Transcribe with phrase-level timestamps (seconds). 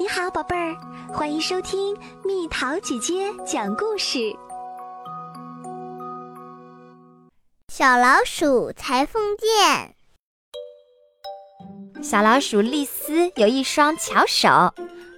[0.00, 0.76] 你好，宝贝儿，
[1.12, 4.32] 欢迎收听蜜桃姐姐讲故事。
[7.66, 9.96] 小老鼠裁缝店。
[12.00, 14.72] 小老鼠丽丝有一双巧手，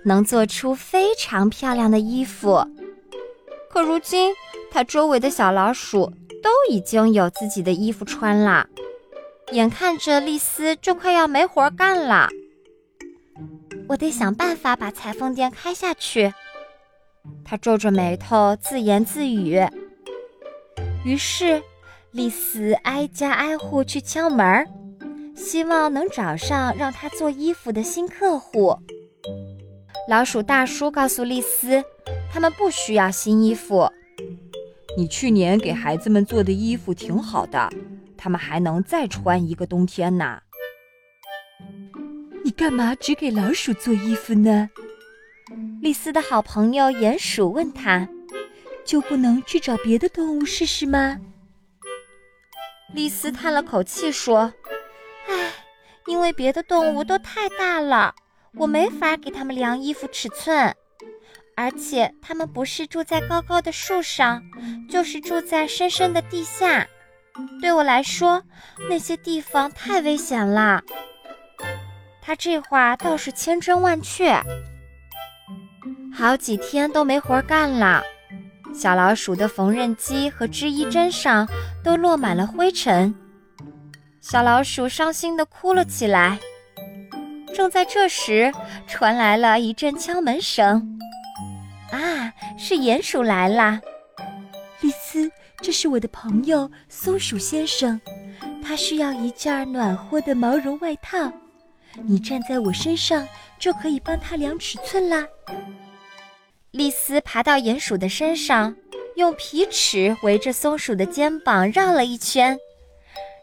[0.07, 2.67] 能做出非常漂亮的衣服。
[3.69, 4.33] 可如今，
[4.71, 6.11] 它周围的小老鼠
[6.43, 8.67] 都已经有自己的衣服穿了，
[9.53, 12.31] 眼看着丽丝就快要没活干了。
[13.88, 16.33] 我得想办法把裁缝店开下去。
[17.45, 19.60] 他皱着眉头自言自语。
[21.05, 21.62] 于是，
[22.12, 24.66] 丽丝挨家挨户去敲门，
[25.34, 28.77] 希望能找上让她做衣服的新客户。
[30.09, 31.82] 老鼠大叔告诉丽丝，
[32.32, 33.91] 他们不需要新衣服。
[34.96, 37.70] 你去年给孩子们做的衣服挺好的，
[38.16, 40.41] 他们还能再穿一个冬天呢。
[42.50, 44.68] 你干嘛只给老鼠做衣服呢？
[45.80, 48.09] 丽丝的好朋友鼹鼠问他
[48.84, 51.16] ：“就不能去找别的动物试试吗？”
[52.92, 54.52] 丽丝叹了口气说
[55.30, 55.52] ：“唉，
[56.09, 58.16] 因为别的动物都太大了，
[58.57, 60.74] 我没法给它们量衣服尺寸，
[61.54, 64.42] 而且它们不是住在高高的树上，
[64.91, 66.88] 就是住在深深的地下。
[67.60, 68.42] 对我来说，
[68.88, 70.82] 那些地方太危险了。”
[72.22, 74.41] 他这话倒是千真万确。
[76.12, 78.03] 好几天都没活干了，
[78.75, 81.48] 小老鼠的缝纫机和织衣针上
[81.82, 83.15] 都落满了灰尘。
[84.21, 86.38] 小老鼠伤心地哭了起来。
[87.54, 88.53] 正在这时，
[88.87, 90.98] 传来了一阵敲门声。
[91.91, 93.81] 啊，是鼹鼠来了。
[94.81, 98.00] 丽丝，这是我的朋友松鼠先生，
[98.62, 101.32] 他需要一件暖和的毛绒外套。
[102.05, 103.27] 你站在我身上，
[103.59, 105.27] 就可以帮他量尺寸啦。
[106.71, 108.77] 丽丝爬到鼹鼠的身上，
[109.16, 112.56] 用皮尺围着松鼠的肩膀绕了一圈，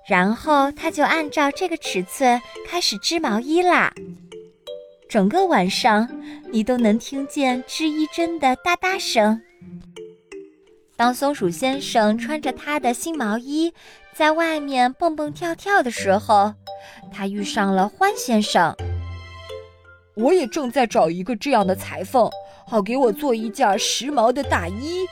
[0.07, 3.93] 然后他就按照这个尺寸开始织毛衣啦。
[5.09, 6.09] 整个晚上，
[6.51, 9.41] 你都能听见织衣针的哒哒声。
[10.95, 13.71] 当松鼠先生穿着他的新毛衣
[14.17, 16.51] 在外面蹦蹦跳跳的时候，
[17.13, 18.75] 他遇上了欢先生。
[20.15, 22.27] 我也正在找一个这样的裁缝，
[22.65, 25.05] 好给我做一件时髦的大衣。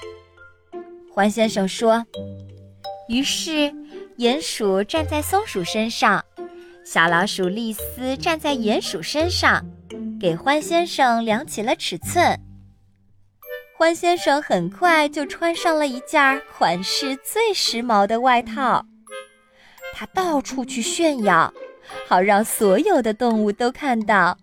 [1.13, 2.03] 欢先生说。
[3.07, 3.71] 于是，
[4.17, 6.25] 鼹鼠站在松鼠身上，
[6.83, 9.63] 小老鼠丽丝站在鼹鼠身上，
[10.19, 12.41] 给欢先生量起了尺寸。
[13.77, 18.83] 欢先生很快就穿上了一件款式最时髦的外套，
[19.97, 21.53] 他到处去炫耀，
[22.05, 24.37] 好让所有的动物都看到。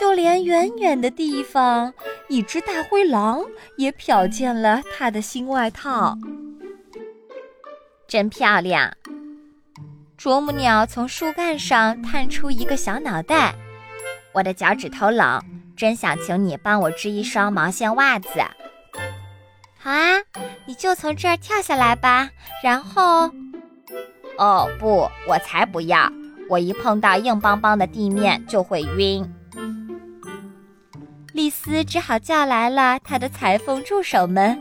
[0.00, 1.92] 就连远远的地方，
[2.28, 3.44] 一只大灰狼
[3.76, 6.16] 也瞟见了他的新外套，
[8.08, 8.90] 真漂亮。
[10.16, 13.54] 啄木鸟从树干上探出一个小脑袋，
[14.32, 15.42] 我的脚趾头冷。
[15.76, 18.28] 真想请你帮我织一双毛线袜子。
[19.78, 20.18] 好啊，
[20.66, 22.28] 你就从这儿跳下来吧。
[22.62, 23.30] 然后，
[24.40, 26.10] 哦不，我才不要！
[26.48, 29.22] 我一碰到硬邦邦的地面就会晕。
[31.34, 34.58] 丽丝只好叫来了她的裁缝助手们，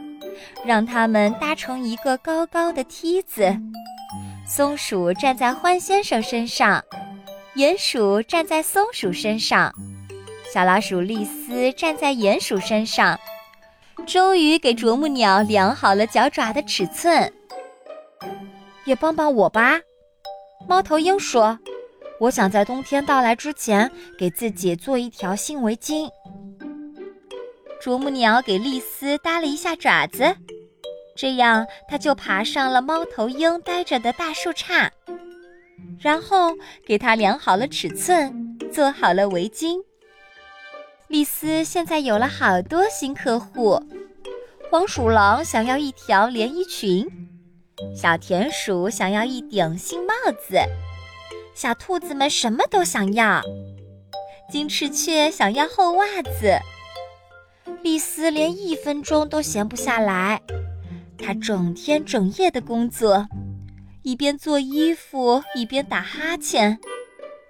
[0.66, 3.58] 让他们搭成一个高高的梯子。
[4.46, 6.84] 松鼠站在欢先生身上，
[7.56, 9.74] 鼹鼠站在松鼠身上。
[10.54, 13.18] 小老鼠丽丝站在鼹鼠身上，
[14.06, 17.32] 终于给啄木鸟量好了脚爪的尺寸。
[18.86, 19.80] 也帮帮我吧，
[20.68, 21.60] 猫头鹰说
[22.20, 26.10] ：“我想在冬天到来之前给自己做一条新围巾。”
[27.82, 30.36] 啄木鸟给丽丝搭了一下爪子，
[31.16, 34.90] 这样它就爬上了猫头鹰待着的大树杈，
[36.00, 36.54] 然后
[36.86, 39.82] 给它量好了尺寸，做好了围巾。
[41.08, 43.82] 丽丝现在有了好多新客户，
[44.70, 47.08] 黄鼠狼想要一条连衣裙，
[47.96, 50.14] 小田鼠想要一顶新帽
[50.48, 50.60] 子，
[51.54, 53.42] 小兔子们什么都想要，
[54.52, 56.60] 金翅雀想要厚袜子。
[57.82, 60.42] 丽丝连一分钟都闲不下来，
[61.18, 63.26] 她整天整夜的工作，
[64.04, 66.78] 一边做衣服一边打哈欠，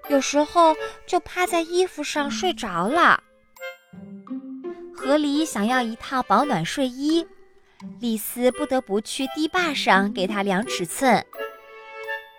[0.10, 0.76] 有时候
[1.08, 3.24] 就趴在衣服上睡着了。
[4.96, 7.26] 河狸想要一套保暖睡衣，
[8.00, 11.26] 丽丝不得不去堤坝上给他量尺寸。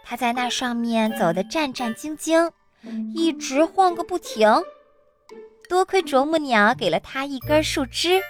[0.05, 2.51] 他在那上面走得战战兢兢，
[3.15, 4.49] 一直晃个不停。
[5.69, 8.21] 多亏啄木鸟给了它一根树枝，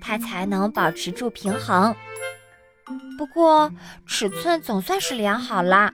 [0.00, 1.94] 它才能保持住平衡。
[3.16, 3.72] 不过
[4.06, 5.92] 尺寸总算是量好了。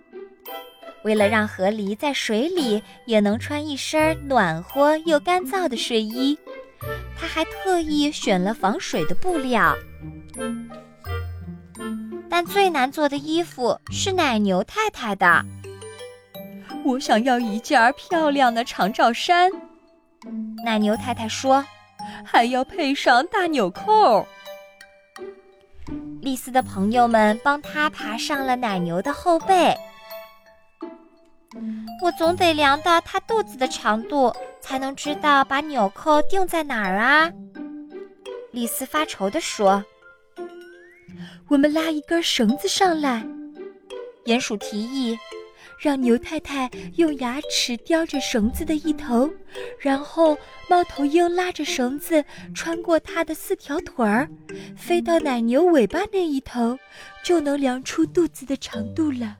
[1.04, 6.36] 为了让河狸在水里也能穿一身暖和又干燥的睡衣，
[7.16, 9.76] 他还特意选了防水的布料。
[12.30, 15.44] 但最难做的衣服是奶牛太太的。
[16.84, 19.50] 我想要一件漂亮的长罩衫，
[20.64, 21.64] 奶牛太太说，
[22.24, 24.26] 还要配上大纽扣。
[26.20, 29.76] 丽丝的朋友们帮她爬上了奶牛的后背。
[32.02, 37.32] 我总得量到它肚子的长度，才能知道把纽扣定在哪儿啊！
[38.52, 39.84] 丽丝发愁地说。
[41.48, 43.26] 我们拉一根绳子上来，
[44.24, 45.18] 鼹鼠提议，
[45.78, 49.30] 让牛太太用牙齿叼着绳子的一头，
[49.78, 50.36] 然后
[50.68, 52.24] 猫头鹰拉着绳子
[52.54, 54.28] 穿过它的四条腿儿，
[54.76, 56.78] 飞到奶牛尾巴那一头，
[57.24, 59.36] 就能量出肚子的长度了。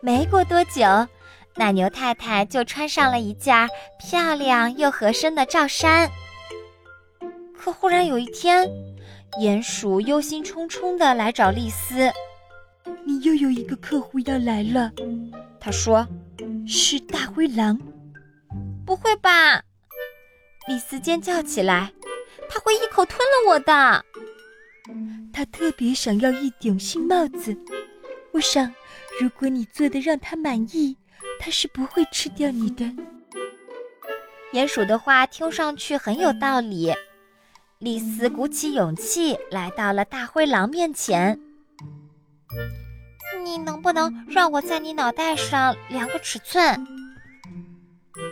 [0.00, 0.82] 没过多久，
[1.56, 3.68] 奶牛太太就穿上了一件
[3.98, 6.08] 漂亮又合身的罩衫。
[7.52, 8.66] 可忽然有一天，
[9.36, 12.10] 鼹鼠忧心忡忡地来找丽丝
[13.04, 14.90] ：“你又有一个客户要来了。”
[15.60, 16.06] 他说
[16.66, 17.78] ：“是大灰狼。
[18.84, 19.62] ”“不会吧！”
[20.66, 21.92] 丽丝尖叫起来
[22.50, 24.04] ，“他会一口吞了我的！”
[25.32, 27.56] 他特别想要一顶新帽子。
[28.32, 28.72] 我想，
[29.20, 30.96] 如果你做的让他满意，
[31.38, 32.84] 他是不会吃掉你的。
[34.52, 36.92] 鼹鼠的话听上去很有道理。
[37.78, 41.38] 丽丝鼓起勇气来到了大灰狼面前。
[43.44, 46.84] “你能不能让我在你脑袋上量个尺寸？”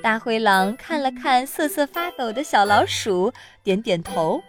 [0.02, 3.32] 大灰狼看了看瑟瑟发抖的小老鼠，
[3.62, 4.42] 点点头。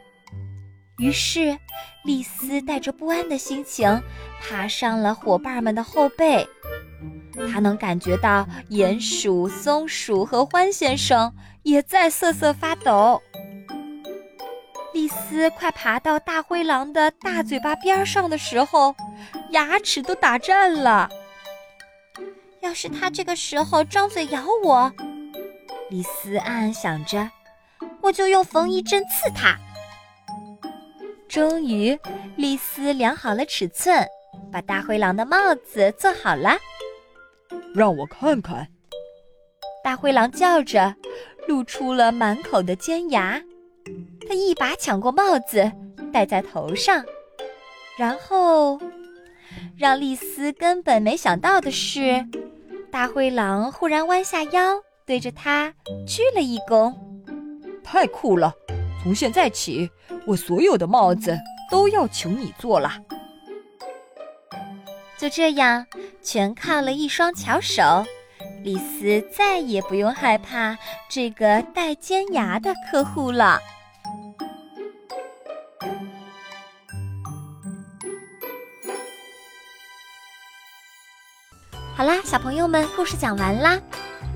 [0.97, 1.55] 于是，
[2.03, 4.01] 丽丝带着不安的心情
[4.41, 6.47] 爬上了伙伴们的后背。
[7.51, 13.21] 她能感觉到鼹鼠、松鼠和獾先生也在瑟瑟发抖。
[15.07, 18.93] 丽丝快爬到大灰狼的大嘴巴边上的时候，
[19.51, 21.09] 牙齿都打颤了。
[22.59, 24.91] 要是它这个时候张嘴咬我，
[25.89, 27.31] 丽丝暗暗想着，
[28.01, 29.57] 我就用缝衣针刺它。
[31.29, 31.97] 终于，
[32.35, 34.05] 丽丝量好了尺寸，
[34.51, 36.57] 把大灰狼的帽子做好了。
[37.73, 38.67] 让我看看！
[39.81, 40.93] 大灰狼叫着，
[41.47, 43.41] 露出了满口的尖牙。
[44.27, 45.71] 他一把抢过帽子，
[46.11, 47.03] 戴在头上，
[47.97, 48.79] 然后，
[49.77, 52.25] 让丽丝根本没想到的是，
[52.91, 55.73] 大灰狼忽然弯下腰，对着他
[56.05, 56.93] 鞠了一躬。
[57.83, 58.53] 太酷了！
[59.01, 59.89] 从现在起，
[60.25, 61.37] 我所有的帽子
[61.71, 62.91] 都要请你做了。
[65.17, 65.85] 就这样，
[66.21, 68.05] 全靠了一双巧手，
[68.63, 70.77] 丽丝再也不用害怕
[71.09, 73.59] 这个带尖牙的客户了。
[81.97, 83.81] 好啦，小朋友们，故事讲完啦。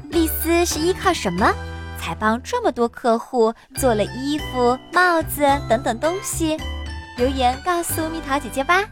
[0.10, 1.54] 丽丝是依靠什么
[1.96, 6.57] 才帮这么多客户做了衣服、帽子等等东西？
[7.19, 8.83] 留言告诉蜜桃姐姐吧。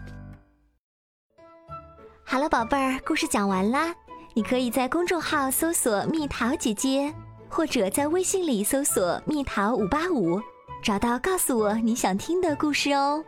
[2.23, 3.91] 好了，宝贝儿，故事讲完啦。
[4.35, 7.11] 你可以在公众号搜索“蜜桃姐姐”，
[7.49, 10.39] 或者在微信里搜索“蜜桃五八五”，
[10.83, 13.23] 找到告诉我你想听的故事哦。